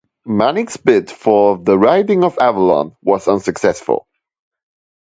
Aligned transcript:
Manning's 0.25 0.77
bid 0.77 1.11
for 1.11 1.59
the 1.59 1.77
riding 1.77 2.23
of 2.23 2.39
Avalon 2.39 2.95
was 3.03 3.27
unsuccessful. 3.27 4.07